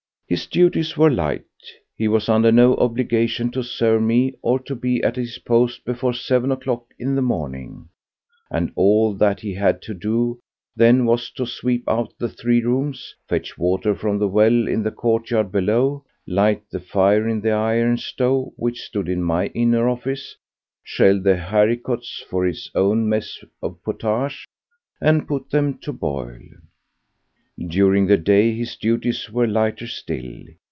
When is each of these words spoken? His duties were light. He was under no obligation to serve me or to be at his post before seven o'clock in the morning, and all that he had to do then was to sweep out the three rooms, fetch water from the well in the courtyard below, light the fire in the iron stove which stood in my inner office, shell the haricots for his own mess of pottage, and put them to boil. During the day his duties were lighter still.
His 0.27 0.45
duties 0.45 0.95
were 0.95 1.09
light. 1.11 1.43
He 1.93 2.07
was 2.07 2.29
under 2.29 2.53
no 2.53 2.75
obligation 2.77 3.51
to 3.51 3.61
serve 3.61 4.01
me 4.01 4.33
or 4.41 4.59
to 4.59 4.77
be 4.77 5.03
at 5.03 5.17
his 5.17 5.37
post 5.39 5.83
before 5.83 6.13
seven 6.13 6.53
o'clock 6.53 6.85
in 6.97 7.15
the 7.15 7.21
morning, 7.21 7.89
and 8.49 8.71
all 8.75 9.13
that 9.15 9.41
he 9.41 9.53
had 9.53 9.81
to 9.81 9.93
do 9.93 10.39
then 10.73 11.03
was 11.03 11.29
to 11.31 11.45
sweep 11.45 11.83
out 11.89 12.13
the 12.17 12.29
three 12.29 12.61
rooms, 12.61 13.13
fetch 13.27 13.57
water 13.57 13.93
from 13.93 14.19
the 14.19 14.27
well 14.29 14.69
in 14.69 14.83
the 14.83 14.91
courtyard 14.91 15.51
below, 15.51 16.05
light 16.25 16.63
the 16.71 16.79
fire 16.79 17.27
in 17.27 17.41
the 17.41 17.51
iron 17.51 17.97
stove 17.97 18.53
which 18.55 18.79
stood 18.83 19.09
in 19.09 19.21
my 19.21 19.47
inner 19.47 19.89
office, 19.89 20.37
shell 20.81 21.19
the 21.19 21.35
haricots 21.35 22.23
for 22.29 22.45
his 22.45 22.71
own 22.73 23.09
mess 23.09 23.43
of 23.61 23.83
pottage, 23.83 24.45
and 25.01 25.27
put 25.27 25.49
them 25.49 25.77
to 25.79 25.91
boil. 25.91 26.39
During 27.67 28.07
the 28.07 28.17
day 28.17 28.55
his 28.55 28.75
duties 28.75 29.29
were 29.29 29.45
lighter 29.45 29.85
still. 29.85 30.45